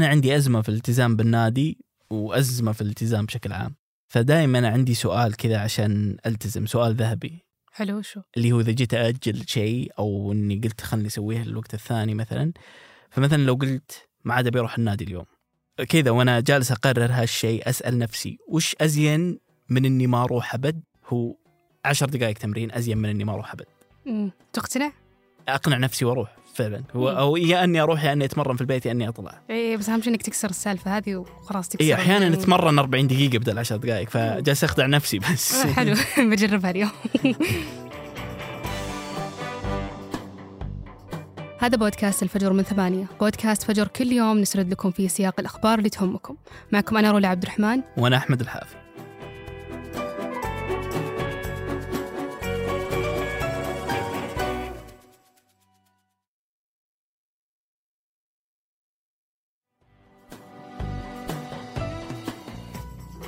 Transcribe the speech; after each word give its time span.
أنا 0.00 0.08
عندي 0.08 0.36
أزمة 0.36 0.62
في 0.62 0.68
الالتزام 0.68 1.16
بالنادي 1.16 1.78
وأزمة 2.10 2.72
في 2.72 2.80
الالتزام 2.80 3.26
بشكل 3.26 3.52
عام. 3.52 3.74
فدائما 4.08 4.68
عندي 4.68 4.94
سؤال 4.94 5.36
كذا 5.36 5.58
عشان 5.58 6.16
ألتزم 6.26 6.66
سؤال 6.66 6.94
ذهبي. 6.94 7.44
حلو 7.72 8.02
شو 8.02 8.20
اللي 8.36 8.52
هو 8.52 8.60
إذا 8.60 8.72
جيت 8.72 8.94
أجل 8.94 9.48
شيء 9.48 9.92
أو 9.98 10.32
إني 10.32 10.60
قلت 10.64 10.80
خلني 10.80 11.06
أسويه 11.06 11.42
الوقت 11.42 11.74
الثاني 11.74 12.14
مثلا 12.14 12.52
فمثلا 13.10 13.42
لو 13.42 13.54
قلت 13.54 14.08
ما 14.24 14.34
عاد 14.34 14.46
أبي 14.46 14.58
أروح 14.58 14.78
النادي 14.78 15.04
اليوم 15.04 15.24
كذا 15.88 16.10
وأنا 16.10 16.40
جالس 16.40 16.72
أقرر 16.72 17.12
هالشيء 17.12 17.68
أسأل 17.68 17.98
نفسي 17.98 18.38
وش 18.48 18.76
أزين 18.80 19.38
من 19.68 19.84
إني 19.84 20.06
ما 20.06 20.24
أروح 20.24 20.54
أبد؟ 20.54 20.82
هو 21.06 21.36
عشر 21.84 22.06
دقائق 22.06 22.38
تمرين 22.38 22.72
أزين 22.72 22.98
من 22.98 23.08
إني 23.08 23.24
ما 23.24 23.32
أروح 23.32 23.52
أبد. 23.52 23.66
تقتنع؟ 24.52 24.92
أقنع 25.54 25.76
نفسي 25.76 26.04
وأروح 26.04 26.36
فعلا. 26.54 26.82
هو. 26.96 27.08
أو 27.10 27.36
يا 27.36 27.64
أني 27.64 27.80
أروح 27.80 28.04
يا 28.04 28.12
أني 28.12 28.24
أتمرن 28.24 28.54
في 28.56 28.60
البيت 28.60 28.86
يا 28.86 28.92
أني 28.92 29.08
أطلع. 29.08 29.40
اي 29.50 29.76
بس 29.76 29.88
أهم 29.88 30.02
شيء 30.02 30.12
إنك 30.12 30.22
تكسر 30.22 30.50
السالفة 30.50 30.96
هذه 30.96 31.16
وخلاص 31.16 31.68
تكسر 31.68 31.84
اي 31.84 31.94
أحيانا 31.94 32.28
نتمرن 32.28 32.78
40 32.78 33.06
دقيقة 33.06 33.38
بدل 33.38 33.58
10 33.58 33.76
دقائق 33.76 34.08
فجالس 34.08 34.64
أخدع 34.64 34.86
نفسي 34.86 35.18
بس. 35.18 35.62
حلو 35.76 35.94
بجربها 36.30 36.70
اليوم. 36.70 36.90
هذا 41.58 41.76
بودكاست 41.76 42.22
الفجر 42.22 42.52
من 42.52 42.62
ثمانية. 42.62 43.06
بودكاست 43.20 43.62
فجر 43.62 43.88
كل 43.88 44.12
يوم 44.12 44.38
نسرد 44.38 44.70
لكم 44.70 44.90
فيه 44.90 45.08
سياق 45.08 45.34
الأخبار 45.40 45.78
اللي 45.78 45.90
تهمكم. 45.90 46.36
معكم 46.72 46.96
أنا 46.96 47.10
رولا 47.10 47.28
عبد 47.28 47.42
الرحمن. 47.42 47.82
وأنا 47.96 48.16
أحمد 48.16 48.40
الحافي. 48.40 48.74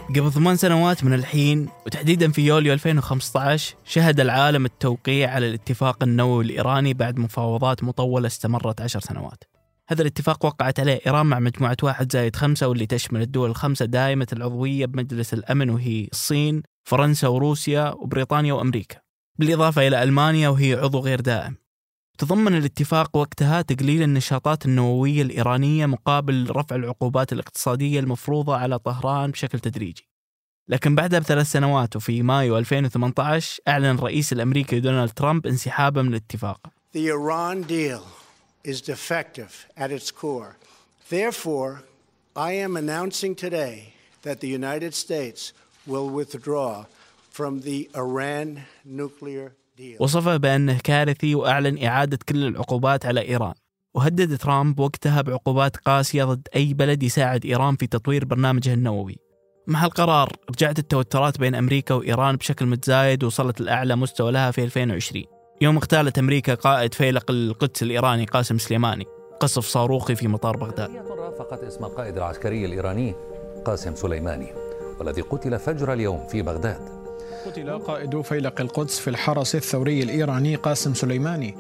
قبل 0.08 0.32
ثمان 0.32 0.56
سنوات 0.56 1.04
من 1.04 1.14
الحين 1.14 1.68
وتحديدا 1.86 2.30
في 2.32 2.46
يوليو 2.46 2.72
2015 2.72 3.74
شهد 3.84 4.20
العالم 4.20 4.64
التوقيع 4.64 5.30
على 5.30 5.48
الاتفاق 5.48 6.02
النووي 6.02 6.44
الإيراني 6.44 6.94
بعد 6.94 7.18
مفاوضات 7.18 7.84
مطولة 7.84 8.26
استمرت 8.26 8.80
عشر 8.80 9.00
سنوات. 9.00 9.44
هذا 9.88 10.02
الاتفاق 10.02 10.44
وقعت 10.44 10.80
عليه 10.80 11.00
إيران 11.06 11.26
مع 11.26 11.38
مجموعة 11.38 11.76
واحد 11.82 12.12
زائد 12.12 12.36
خمسة 12.36 12.68
واللي 12.68 12.86
تشمل 12.86 13.22
الدول 13.22 13.50
الخمسة 13.50 13.84
دائمة 13.84 14.26
العضوية 14.32 14.86
بمجلس 14.86 15.34
الأمن 15.34 15.70
وهي 15.70 16.08
الصين 16.12 16.62
فرنسا 16.84 17.28
وروسيا 17.28 17.90
وبريطانيا 17.90 18.52
وأمريكا. 18.52 18.96
بالإضافة 19.38 19.88
إلى 19.88 20.02
ألمانيا 20.02 20.48
وهي 20.48 20.74
عضو 20.74 21.00
غير 21.00 21.20
دائم. 21.20 21.61
تضمن 22.22 22.54
الاتفاق 22.54 23.16
وقتها 23.16 23.62
تقليل 23.62 24.02
النشاطات 24.02 24.66
النووية 24.66 25.22
الإيرانية 25.22 25.86
مقابل 25.86 26.50
رفع 26.50 26.76
العقوبات 26.76 27.32
الاقتصادية 27.32 28.00
المفروضة 28.00 28.56
على 28.56 28.78
طهران 28.78 29.30
بشكل 29.30 29.58
تدريجي 29.60 30.08
لكن 30.68 30.94
بعدها 30.94 31.18
بثلاث 31.18 31.46
سنوات 31.50 31.96
وفي 31.96 32.22
مايو 32.22 32.58
2018 32.58 33.62
أعلن 33.68 33.84
الرئيس 33.84 34.32
الأمريكي 34.32 34.80
دونالد 34.80 35.10
ترامب 35.10 35.46
انسحابه 35.46 36.02
من 36.02 36.08
الاتفاق 36.08 36.60
The 36.94 37.08
Iran 37.08 37.62
deal 37.62 38.02
is 38.64 38.80
defective 38.80 39.66
at 39.76 39.90
its 39.90 40.10
core. 40.10 40.56
Therefore, 41.10 41.82
I 42.36 42.52
am 42.52 42.76
announcing 42.76 43.34
today 43.34 43.94
that 44.22 44.40
the 44.40 44.48
United 44.48 44.94
States 44.94 45.52
will 45.86 46.08
withdraw 46.08 46.84
from 47.30 47.62
the 47.62 47.90
Iran 47.96 48.62
nuclear. 48.84 49.52
وصفه 50.00 50.36
بأنه 50.36 50.78
كارثي 50.84 51.34
وأعلن 51.34 51.84
إعادة 51.84 52.18
كل 52.28 52.44
العقوبات 52.44 53.06
على 53.06 53.28
إيران. 53.28 53.54
وهدد 53.94 54.38
ترامب 54.38 54.80
وقتها 54.80 55.22
بعقوبات 55.22 55.76
قاسية 55.76 56.24
ضد 56.24 56.48
أي 56.56 56.74
بلد 56.74 57.02
يساعد 57.02 57.46
إيران 57.46 57.76
في 57.76 57.86
تطوير 57.86 58.24
برنامجها 58.24 58.74
النووي. 58.74 59.16
مع 59.66 59.84
القرار 59.84 60.32
رجعت 60.50 60.78
التوترات 60.78 61.38
بين 61.38 61.54
أمريكا 61.54 61.94
وإيران 61.94 62.36
بشكل 62.36 62.66
متزايد 62.66 63.24
وصلت 63.24 63.60
لأعلى 63.60 63.96
مستوى 63.96 64.32
لها 64.32 64.50
في 64.50 64.64
2020 64.64 65.24
يوم 65.60 65.76
اغتالت 65.76 66.18
أمريكا 66.18 66.54
قائد 66.54 66.94
فيلق 66.94 67.30
القدس 67.30 67.82
الإيراني 67.82 68.24
قاسم 68.24 68.58
سليماني 68.58 69.04
قصف 69.40 69.64
صاروخي 69.64 70.14
في 70.14 70.28
مطار 70.28 70.56
بغداد. 70.56 70.90
رافقت 71.18 71.64
اسم 71.64 71.84
القائد 71.84 72.16
العسكري 72.16 72.64
الإيراني 72.64 73.14
قاسم 73.64 73.94
سليماني 73.94 74.52
والذي 74.98 75.22
قتل 75.22 75.58
فجر 75.58 75.92
اليوم 75.92 76.26
في 76.26 76.42
بغداد. 76.42 77.01
قتل 77.46 77.78
قائد 77.78 78.20
فيلق 78.20 78.60
القدس 78.60 78.98
في 78.98 79.10
الحرس 79.10 79.54
الثوري 79.54 80.02
الإيراني 80.02 80.56
قاسم 80.56 80.94
سليماني. 80.94 81.54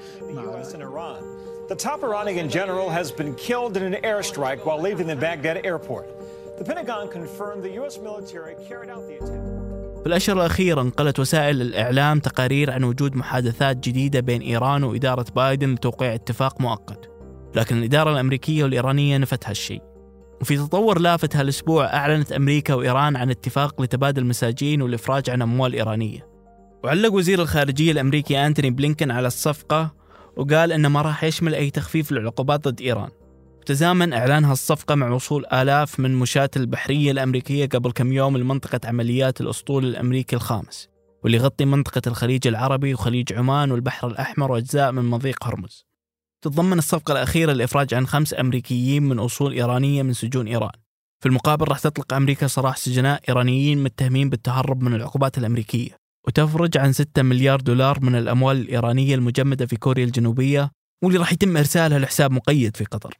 The 1.68 1.76
top 1.76 2.02
Iranian 2.04 2.48
general 2.48 2.90
has 2.90 3.10
been 3.10 3.34
killed 3.34 3.76
in 3.76 3.82
an 3.82 3.96
airstrike 4.02 4.60
while 4.66 4.80
leaving 4.80 5.06
the 5.06 5.16
Baghdad 5.16 5.64
airport. 5.64 6.06
The 6.58 6.64
Pentagon 6.64 7.08
confirmed 7.08 7.62
the 7.62 7.72
U.S. 7.80 7.98
military 7.98 8.54
carried 8.68 8.90
out 8.90 9.02
the 9.08 9.16
attack. 9.16 9.52
في 10.02 10.06
الأشهر 10.06 10.36
الأخيرة 10.36 10.80
انقلت 10.80 11.20
وسائل 11.20 11.60
الإعلام 11.60 12.20
تقارير 12.20 12.70
عن 12.70 12.84
وجود 12.84 13.16
محادثات 13.16 13.76
جديدة 13.76 14.20
بين 14.20 14.42
إيران 14.42 14.84
وإدارة 14.84 15.26
بايدن 15.36 15.74
لتوقيع 15.74 16.14
اتفاق 16.14 16.60
مؤقت 16.60 17.10
لكن 17.54 17.78
الإدارة 17.78 18.12
الأمريكية 18.12 18.62
والإيرانية 18.62 19.18
نفت 19.18 19.46
هالشيء 19.46 19.91
وفي 20.42 20.56
تطور 20.56 20.98
لافت 20.98 21.36
هالأسبوع 21.36 21.84
أعلنت 21.84 22.32
أمريكا 22.32 22.74
وإيران 22.74 23.16
عن 23.16 23.30
اتفاق 23.30 23.82
لتبادل 23.82 24.22
المساجين 24.22 24.82
والإفراج 24.82 25.30
عن 25.30 25.42
أموال 25.42 25.74
إيرانية. 25.74 26.26
وعلق 26.84 27.12
وزير 27.12 27.42
الخارجية 27.42 27.92
الأمريكي 27.92 28.46
أنتوني 28.46 28.70
بلينكن 28.70 29.10
على 29.10 29.26
الصفقة 29.26 29.94
وقال 30.36 30.72
إنه 30.72 30.88
ما 30.88 31.02
راح 31.02 31.24
يشمل 31.24 31.54
أي 31.54 31.70
تخفيف 31.70 32.12
للعقوبات 32.12 32.68
ضد 32.68 32.80
إيران. 32.80 33.08
وتزامن 33.60 34.12
إعلان 34.12 34.44
هالصفقة 34.44 34.94
مع 34.94 35.10
وصول 35.10 35.46
آلاف 35.46 36.00
من 36.00 36.14
مشاة 36.14 36.50
البحرية 36.56 37.10
الأمريكية 37.10 37.66
قبل 37.66 37.92
كم 37.92 38.12
يوم 38.12 38.36
لمنطقة 38.36 38.80
عمليات 38.84 39.40
الأسطول 39.40 39.86
الأمريكي 39.86 40.36
الخامس 40.36 40.88
واللي 41.22 41.38
يغطي 41.38 41.64
منطقة 41.64 42.02
الخليج 42.06 42.46
العربي 42.46 42.94
وخليج 42.94 43.32
عمان 43.32 43.72
والبحر 43.72 44.08
الأحمر 44.08 44.52
وأجزاء 44.52 44.92
من 44.92 45.04
مضيق 45.04 45.46
هرمز. 45.46 45.91
تتضمن 46.42 46.78
الصفقة 46.78 47.12
الأخيرة 47.12 47.52
الإفراج 47.52 47.94
عن 47.94 48.06
خمس 48.06 48.34
أمريكيين 48.34 49.02
من 49.02 49.18
أصول 49.18 49.52
إيرانية 49.52 50.02
من 50.02 50.12
سجون 50.12 50.46
إيران. 50.46 50.72
في 51.20 51.28
المقابل 51.28 51.68
راح 51.68 51.78
تطلق 51.78 52.14
أمريكا 52.14 52.46
سراح 52.46 52.76
سجناء 52.76 53.22
إيرانيين 53.28 53.82
متهمين 53.82 54.30
بالتهرب 54.30 54.82
من 54.82 54.94
العقوبات 54.94 55.38
الأمريكية 55.38 55.90
وتفرج 56.26 56.78
عن 56.78 56.92
6 56.92 57.22
مليار 57.22 57.60
دولار 57.60 58.00
من 58.00 58.14
الأموال 58.14 58.56
الإيرانية 58.56 59.14
المجمدة 59.14 59.66
في 59.66 59.76
كوريا 59.76 60.04
الجنوبية 60.04 60.70
واللي 61.04 61.18
راح 61.18 61.32
يتم 61.32 61.56
إرسالها 61.56 61.98
لحساب 61.98 62.32
مقيد 62.32 62.76
في 62.76 62.84
قطر. 62.84 63.18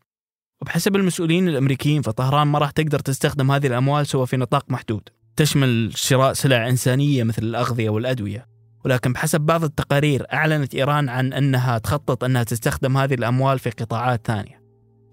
وبحسب 0.63 0.97
المسؤولين 0.97 1.49
الأمريكيين 1.49 2.03
فطهران 2.03 2.47
ما 2.47 2.59
راح 2.59 2.71
تقدر 2.71 2.99
تستخدم 2.99 3.51
هذه 3.51 3.67
الأموال 3.67 4.07
سوى 4.07 4.27
في 4.27 4.37
نطاق 4.37 4.71
محدود 4.71 5.09
تشمل 5.37 5.93
شراء 5.95 6.33
سلع 6.33 6.69
إنسانية 6.69 7.25
مثل 7.25 7.43
الأغذية 7.43 7.91
والأدوية. 7.91 8.52
ولكن 8.85 9.13
بحسب 9.13 9.41
بعض 9.41 9.65
التقارير 9.65 10.27
أعلنت 10.33 10.75
إيران 10.75 11.09
عن 11.09 11.33
أنها 11.33 11.79
تخطط 11.79 12.25
أنها 12.25 12.43
تستخدم 12.43 12.97
هذه 12.97 13.15
الأموال 13.15 13.59
في 13.59 13.71
قطاعات 13.71 14.27
ثانية. 14.27 14.63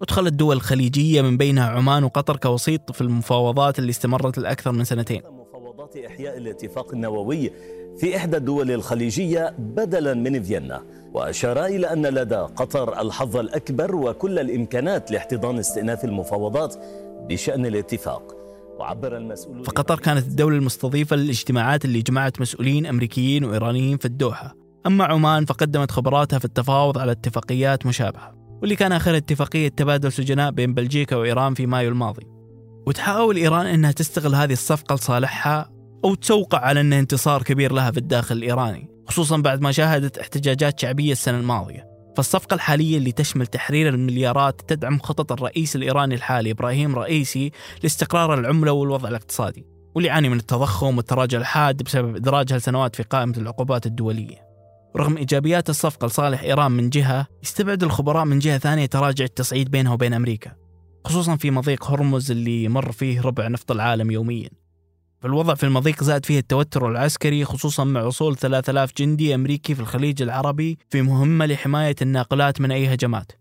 ودخلت 0.02 0.28
الدول 0.28 0.56
الخليجية 0.56 1.22
من 1.22 1.38
بينها 1.38 1.70
عمان 1.70 2.04
وقطر 2.04 2.38
كوسيط 2.38 2.92
في 2.92 3.02
المفاوضات 3.02 3.80
اللي 3.80 3.90
استمرت 3.90 4.38
لأكثر 4.38 4.72
من 4.72 4.84
سنتين. 4.84 5.22
مفاوضات 5.32 5.98
إحياء 5.98 6.38
الاتفاق 6.38 6.94
النووي 6.94 7.52
في 7.98 8.18
إحدى 8.18 8.38
الدول 8.38 8.72
الخليجية 8.72 9.56
بدلا 9.60 10.14
من 10.14 10.44
فيينا 10.44 10.84
وأشار 11.14 11.66
إلى 11.66 11.94
أن 11.94 12.06
لدى 12.06 12.36
قطر 12.36 13.02
الحظ 13.02 13.38
الأكبر 13.38 13.96
وكل 13.96 14.40
الإمكانات 14.40 15.12
لاحتضان 15.12 15.60
استئناف 15.60 16.06
المفاوضات 16.06 16.76
بشأن 17.30 17.66
الاتفاق. 17.66 18.39
وعبر 18.80 19.18
المسؤول 19.18 19.66
فقطر 19.66 20.00
كانت 20.00 20.28
الدولة 20.28 20.58
المستضيفة 20.58 21.16
للاجتماعات 21.16 21.86
اللي 21.86 22.02
جمعت 22.02 22.42
مسؤولين 22.42 22.86
أمريكيين 22.86 23.44
وإيرانيين 23.44 23.98
في 23.98 24.06
الدوحة. 24.06 24.56
أما 24.88 25.06
عمان 25.06 25.46
فقدمت 25.46 25.92
خبراتها 25.92 26.40
في 26.40 26.46
التفاوض 26.46 26.98
على 26.98 27.12
اتفاقيات 27.12 27.86
مشابهة 27.86 28.40
واللي 28.62 28.76
كان 28.76 28.92
آخر 28.92 29.18
اتفاقية 29.18 29.68
تبادل 29.68 30.12
سجناء 30.12 30.52
بين 30.52 30.74
بلجيكا 30.74 31.16
وإيران 31.16 31.54
في 31.54 31.66
مايو 31.66 31.90
الماضي. 31.90 32.28
وتحاول 32.88 33.38
إيران 33.38 33.66
أنها 33.66 33.92
تستغل 33.92 34.36
هذه 34.36 34.54
الصفقة 34.54 34.96
لصالحها 34.96 35.72
أو 36.06 36.16
تسوقع 36.16 36.58
على 36.58 36.82
أنه 36.82 37.00
انتصار 37.00 37.44
كبير 37.44 37.74
لها 37.74 37.92
في 37.92 37.98
الداخل 37.98 38.36
الإيراني 38.38 38.90
خصوصا 39.08 39.38
بعد 39.38 39.62
ما 39.62 39.72
شاهدت 39.72 40.18
احتجاجات 40.18 40.80
شعبية 40.80 41.12
السنة 41.12 41.38
الماضية. 41.40 41.89
فالصفقة 42.20 42.54
الحالية 42.54 42.98
اللي 42.98 43.12
تشمل 43.12 43.48
تحرير 43.48 43.90
المليارات 43.90 44.62
تدعم 44.68 45.00
خطط 45.00 45.32
الرئيس 45.32 45.76
الإيراني 45.76 46.16
الحالي 46.16 46.52
إبراهيم 46.52 46.96
رئيسي 46.96 47.52
لاستقرار 47.84 48.40
العملة 48.40 48.72
والوضع 48.72 49.10
الاقتصادي 49.10 49.66
واللي 49.96 50.08
يعاني 50.10 50.30
من 50.30 50.38
التضخم 50.38 50.98
والتراجع 50.98 51.38
الحاد 51.38 51.84
بسبب 51.84 52.16
إدراجها 52.16 52.58
لسنوات 52.58 52.96
في 52.96 53.04
قائمة 53.04 53.38
العقوبات 53.38 53.86
الدولية. 53.86 54.48
رغم 54.98 55.18
إيجابيات 55.18 55.70
الصفقة 55.70 56.08
لصالح 56.08 56.42
إيران 56.42 56.72
من 56.72 56.90
جهة 56.90 57.28
يستبعد 57.44 57.84
الخبراء 57.84 58.26
من 58.26 58.40
جهة 58.40 58.58
ثانية 58.58 58.86
تراجع 58.86 59.26
التصعيد 59.26 59.72
بينها 59.72 59.94
وبين 59.94 60.14
أمريكا 60.14 60.52
خصوصا 61.06 61.36
في 61.36 61.52
مضيق 61.52 61.92
هرمز 61.92 62.32
اللي 62.32 62.64
يمر 62.64 62.92
فيه 62.92 63.22
ربع 63.22 63.48
نفط 63.48 63.72
العالم 63.72 64.12
يوميا. 64.12 64.50
فالوضع 65.20 65.54
في 65.54 65.64
المضيق 65.64 66.04
زاد 66.04 66.26
فيه 66.26 66.40
التوتر 66.40 66.92
العسكري 66.92 67.46
خصوصا 67.46 67.84
مع 67.84 68.04
وصول 68.04 68.38
3000 68.38 68.92
جندي 68.98 69.36
أمريكي 69.36 69.76
في 69.76 69.82
الخليج 69.82 70.22
العربي 70.22 70.78
في 70.90 71.02
مهمة 71.02 71.46
لحماية 71.46 71.96
الناقلات 72.02 72.62
من 72.62 72.72
أي 72.72 72.94
هجمات. 72.94 73.32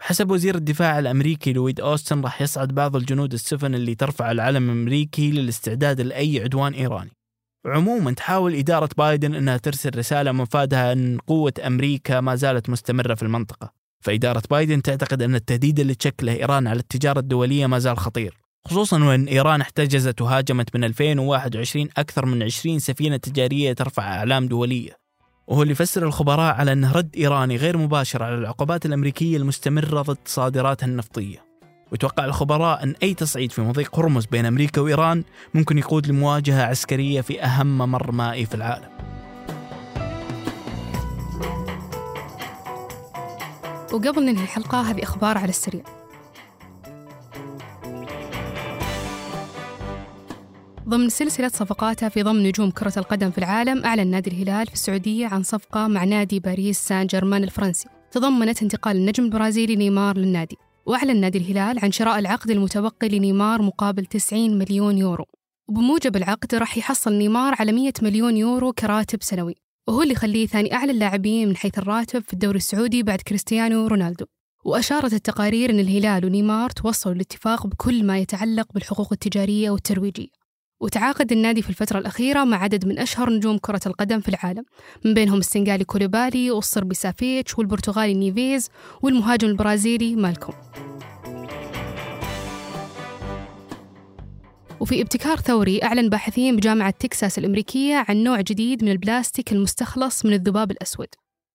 حسب 0.00 0.30
وزير 0.30 0.54
الدفاع 0.54 0.98
الأمريكي 0.98 1.52
لويد 1.52 1.80
أوستن 1.80 2.20
راح 2.20 2.42
يصعد 2.42 2.68
بعض 2.68 2.96
الجنود 2.96 3.32
السفن 3.32 3.74
اللي 3.74 3.94
ترفع 3.94 4.30
العلم 4.30 4.64
الأمريكي 4.70 5.30
للاستعداد 5.30 6.00
لأي 6.00 6.40
عدوان 6.42 6.72
إيراني. 6.72 7.10
عموما 7.66 8.12
تحاول 8.12 8.54
إدارة 8.54 8.88
بايدن 8.98 9.34
أنها 9.34 9.56
ترسل 9.56 9.98
رسالة 9.98 10.32
مفادها 10.32 10.92
أن 10.92 11.18
قوة 11.26 11.52
أمريكا 11.66 12.20
ما 12.20 12.34
زالت 12.34 12.70
مستمرة 12.70 13.14
في 13.14 13.22
المنطقة. 13.22 13.72
فإدارة 14.00 14.42
بايدن 14.50 14.82
تعتقد 14.82 15.22
أن 15.22 15.34
التهديد 15.34 15.80
اللي 15.80 15.94
تشكله 15.94 16.32
إيران 16.32 16.66
على 16.66 16.78
التجارة 16.78 17.18
الدولية 17.18 17.66
ما 17.66 17.78
زال 17.78 17.98
خطير. 17.98 18.45
خصوصا 18.66 19.04
وأن 19.04 19.28
إيران 19.28 19.60
احتجزت 19.60 20.20
وهاجمت 20.20 20.76
من 20.76 20.84
2021 20.84 21.88
أكثر 21.96 22.26
من 22.26 22.42
20 22.42 22.78
سفينة 22.78 23.16
تجارية 23.16 23.72
ترفع 23.72 24.02
أعلام 24.02 24.48
دولية. 24.48 24.98
وهو 25.46 25.62
اللي 25.62 25.72
يفسر 25.72 26.02
الخبراء 26.02 26.54
على 26.54 26.72
أنه 26.72 26.92
رد 26.92 27.16
إيراني 27.16 27.56
غير 27.56 27.76
مباشر 27.76 28.22
على 28.22 28.34
العقوبات 28.34 28.86
الأمريكية 28.86 29.36
المستمرة 29.36 30.02
ضد 30.02 30.18
صادراتها 30.24 30.86
النفطية. 30.86 31.44
ويتوقع 31.92 32.24
الخبراء 32.24 32.82
أن 32.82 32.94
أي 33.02 33.14
تصعيد 33.14 33.52
في 33.52 33.62
مضيق 33.62 33.98
هرمز 33.98 34.26
بين 34.26 34.46
أمريكا 34.46 34.80
وإيران 34.80 35.24
ممكن 35.54 35.78
يقود 35.78 36.06
لمواجهة 36.06 36.62
عسكرية 36.62 37.20
في 37.20 37.42
أهم 37.42 37.78
ممر 37.78 38.12
مائي 38.12 38.46
في 38.46 38.54
العالم. 38.54 38.88
وقبل 43.92 44.22
ننهي 44.22 44.42
الحلقة 44.44 44.80
هذه 44.80 45.02
أخبار 45.02 45.38
على 45.38 45.48
السريع. 45.48 46.05
ضمن 50.88 51.08
سلسلة 51.08 51.48
صفقاتها 51.48 52.08
في 52.08 52.22
ضم 52.22 52.36
نجوم 52.36 52.70
كرة 52.70 52.92
القدم 52.96 53.30
في 53.30 53.38
العالم 53.38 53.84
أعلن 53.84 54.06
نادي 54.06 54.30
الهلال 54.30 54.66
في 54.66 54.72
السعودية 54.72 55.26
عن 55.26 55.42
صفقة 55.42 55.86
مع 55.86 56.04
نادي 56.04 56.40
باريس 56.40 56.78
سان 56.78 57.06
جيرمان 57.06 57.44
الفرنسي. 57.44 57.88
تضمنت 58.10 58.62
انتقال 58.62 58.96
النجم 58.96 59.24
البرازيلي 59.24 59.76
نيمار 59.76 60.16
للنادي. 60.16 60.56
وأعلن 60.86 61.20
نادي 61.20 61.38
الهلال 61.38 61.78
عن 61.78 61.92
شراء 61.92 62.18
العقد 62.18 62.50
المتبقي 62.50 63.08
لنيمار 63.08 63.62
مقابل 63.62 64.06
90 64.06 64.58
مليون 64.58 64.98
يورو. 64.98 65.24
وبموجب 65.68 66.16
العقد 66.16 66.54
راح 66.54 66.78
يحصل 66.78 67.12
نيمار 67.12 67.54
على 67.58 67.72
100 67.72 67.92
مليون 68.02 68.36
يورو 68.36 68.72
كراتب 68.72 69.22
سنوي. 69.22 69.54
وهو 69.88 70.02
اللي 70.02 70.12
يخليه 70.12 70.46
ثاني 70.46 70.74
أعلى 70.74 70.92
اللاعبين 70.92 71.48
من 71.48 71.56
حيث 71.56 71.78
الراتب 71.78 72.22
في 72.26 72.32
الدوري 72.32 72.56
السعودي 72.56 73.02
بعد 73.02 73.20
كريستيانو 73.20 73.86
رونالدو. 73.86 74.26
وأشارت 74.64 75.12
التقارير 75.12 75.70
أن 75.70 75.80
الهلال 75.80 76.24
ونيمار 76.24 76.70
توصلوا 76.70 77.14
لاتفاق 77.14 77.66
بكل 77.66 78.04
ما 78.04 78.18
يتعلق 78.18 78.72
بالحقوق 78.74 79.08
التجارية 79.12 79.70
والترويجية. 79.70 80.45
وتعاقد 80.80 81.32
النادي 81.32 81.62
في 81.62 81.70
الفترة 81.70 81.98
الأخيرة 81.98 82.44
مع 82.44 82.62
عدد 82.62 82.86
من 82.86 82.98
أشهر 82.98 83.30
نجوم 83.30 83.58
كرة 83.58 83.80
القدم 83.86 84.20
في 84.20 84.28
العالم 84.28 84.64
من 85.04 85.14
بينهم 85.14 85.38
السنغالي 85.38 85.84
كوليبالي 85.84 86.50
والصربي 86.50 86.94
سافيتش 86.94 87.58
والبرتغالي 87.58 88.14
نيفيز 88.14 88.68
والمهاجم 89.02 89.48
البرازيلي 89.48 90.16
مالكوم. 90.16 90.54
وفي 94.80 95.00
ابتكار 95.00 95.36
ثوري 95.36 95.82
أعلن 95.82 96.08
باحثين 96.08 96.56
بجامعة 96.56 96.90
تكساس 96.90 97.38
الأمريكية 97.38 98.04
عن 98.08 98.16
نوع 98.16 98.40
جديد 98.40 98.84
من 98.84 98.90
البلاستيك 98.90 99.52
المستخلص 99.52 100.24
من 100.24 100.32
الذباب 100.32 100.70
الأسود. 100.70 101.08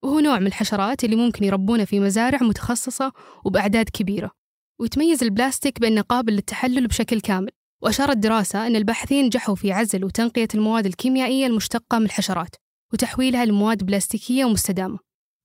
وهو 0.04 0.20
نوع 0.20 0.40
من 0.40 0.48
الحشرات 0.48 1.04
اللي 1.04 1.16
ممكن 1.16 1.44
يربونه 1.44 1.86
في 1.86 2.00
مزارع 2.00 2.44
متخصصة 2.44 3.12
وبأعداد 3.46 3.90
كبيرة. 3.90 4.32
ويتميز 4.80 5.24
البلاستيك 5.24 5.80
بأنه 5.80 6.02
قابل 6.02 6.34
للتحلل 6.34 6.88
بشكل 6.88 7.22
كامل. 7.22 7.52
وأشارت 7.82 8.18
دراسة 8.18 8.68
أن 8.68 8.76
الباحثين 8.76 9.26
نجحوا 9.26 9.56
في 9.56 9.72
عزل 9.72 10.06
وتنقية 10.06 10.48
المواد 10.56 10.86
الكيميائية 10.86 11.48
المشتقة 11.48 12.00
من 12.00 12.06
الحشرات 12.06 12.56
وتحويلها 12.94 13.46
لمواد 13.46 13.84
بلاستيكية 13.84 14.46
ومستدامة. 14.46 15.00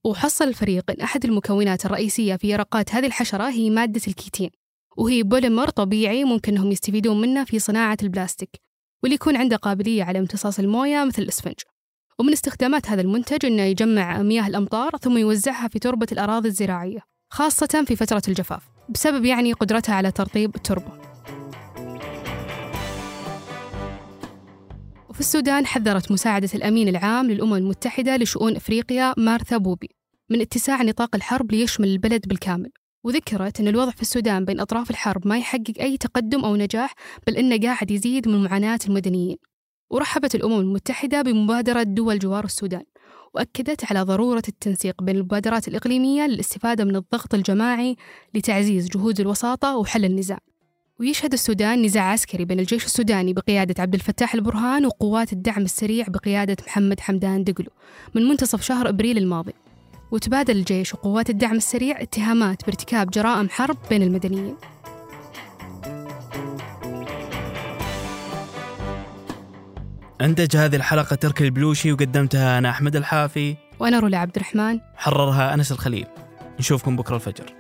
وحصل 0.05 0.49
الفريق 0.49 0.91
أن 0.91 1.01
أحد 1.01 1.25
المكونات 1.25 1.87
الرئيسية 1.87 2.37
في 2.37 2.49
يرقات 2.51 2.95
هذه 2.95 3.07
الحشرة 3.07 3.49
هي 3.49 3.71
مادة 3.71 4.01
الكيتين 4.09 4.51
وهي 4.97 5.23
بوليمر 5.23 5.69
طبيعي 5.69 6.25
ممكن 6.25 6.53
أنهم 6.53 6.73
يستفيدون 6.73 7.21
منه 7.21 7.45
في 7.45 7.59
صناعة 7.59 7.97
البلاستيك 8.03 8.51
واللي 9.03 9.15
يكون 9.15 9.37
عنده 9.37 9.57
قابلية 9.57 10.05
على 10.05 10.19
امتصاص 10.19 10.59
الموية 10.59 11.05
مثل 11.05 11.23
الإسفنج. 11.23 11.55
ومن 12.19 12.33
استخدامات 12.33 12.89
هذا 12.89 13.01
المنتج 13.01 13.47
أنه 13.47 13.63
يجمع 13.63 14.23
مياه 14.23 14.47
الأمطار 14.47 14.97
ثم 14.97 15.19
يوزعها 15.19 15.69
في 15.69 15.79
تربة 15.79 16.07
الأراضي 16.13 16.49
الزراعية 16.49 17.01
خاصة 17.33 17.85
في 17.87 17.97
فترة 17.97 18.23
الجفاف 18.29 18.63
بسبب 18.89 19.25
يعني 19.25 19.53
قدرتها 19.53 19.95
على 19.95 20.11
ترطيب 20.11 20.57
التربة. 20.57 21.16
وفي 25.17 25.23
السودان 25.23 25.67
حذرت 25.67 26.13
مساعدة 26.13 26.49
الأمين 26.55 26.89
العام 26.89 27.31
للأمم 27.31 27.55
المتحدة 27.55 28.17
لشؤون 28.17 28.57
إفريقيا 28.57 29.15
مارثا 29.17 29.57
بوبي 29.57 29.91
من 30.31 30.41
اتساع 30.41 30.83
نطاق 30.83 31.15
الحرب 31.15 31.53
ليشمل 31.53 31.89
البلد 31.89 32.29
بالكامل. 32.29 32.71
وذكرت 33.05 33.61
أن 33.61 33.69
الوضع 33.69 33.91
في 33.91 34.03
السودان 34.03 34.45
بين 34.45 34.61
أطراف 34.61 34.91
الحرب 34.91 35.29
ما 35.29 35.39
يحقق 35.39 35.73
أي 35.81 35.97
تقدم 35.97 36.45
أو 36.45 36.57
نجاح 36.57 36.95
بل 37.27 37.37
أنه 37.37 37.59
قاعد 37.59 37.91
يزيد 37.91 38.29
من 38.29 38.45
معاناة 38.45 38.79
المدنيين. 38.89 39.37
ورحبت 39.91 40.35
الأمم 40.35 40.61
المتحدة 40.61 41.23
بمبادرة 41.23 41.83
دول 41.83 42.19
جوار 42.19 42.45
السودان 42.45 42.83
وأكدت 43.35 43.85
على 43.85 44.03
ضرورة 44.03 44.43
التنسيق 44.49 45.03
بين 45.03 45.17
المبادرات 45.17 45.69
الإقليمية 45.69 46.27
للاستفادة 46.27 46.85
من 46.85 46.97
الضغط 46.97 47.35
الجماعي 47.35 47.97
لتعزيز 48.35 48.89
جهود 48.89 49.21
الوساطة 49.21 49.77
وحل 49.77 50.05
النزاع. 50.05 50.39
ويشهد 51.01 51.33
السودان 51.33 51.83
نزاع 51.83 52.13
عسكري 52.13 52.45
بين 52.45 52.61
الجيش 52.61 52.85
السوداني 52.85 53.33
بقيادة 53.33 53.83
عبد 53.83 53.95
الفتاح 53.95 54.35
البرهان 54.35 54.87
وقوات 54.87 55.33
الدعم 55.33 55.63
السريع 55.63 56.07
بقيادة 56.09 56.57
محمد 56.67 57.01
حمدان 57.01 57.45
دقلو. 57.45 57.71
من 58.15 58.23
منتصف 58.23 58.63
شهر 58.63 58.89
أبريل 58.89 59.19
الماضي 59.19 59.53
وتبادل 60.11 60.57
الجيش 60.57 60.95
وقوات 60.95 61.31
الدعم 61.31 61.57
السريع 61.57 62.03
اتهامات 62.03 62.65
بارتكاب 62.65 63.11
جرائم 63.11 63.49
حرب 63.49 63.77
بين 63.91 64.03
المدنيين. 64.03 64.57
أنتج 70.21 70.57
هذه 70.57 70.77
الحلقة 70.77 71.17
تركي 71.17 71.45
البلوشي 71.45 71.93
وقدمتها 71.93 72.59
أنا 72.59 72.71
أحمد 72.71 72.97
الحافي. 72.97 73.57
وأنا 73.81 73.99
رولا 73.99 74.19
عبد 74.19 74.37
الرحمن. 74.37 74.81
حررها 74.97 75.55
أنس 75.55 75.73
الخليل. 75.73 76.07
نشوفكم 76.59 76.97
بكرة 76.97 77.17
الفجر. 77.17 77.55